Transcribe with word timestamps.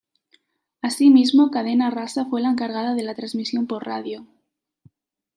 Asimismo 0.81 1.51
Cadena 1.51 1.91
Rasa 1.91 2.25
fue 2.25 2.41
la 2.41 2.49
encargada 2.49 2.95
de 2.95 3.03
la 3.03 3.13
transmisión 3.13 3.67
por 3.67 3.85
radio. 3.85 4.25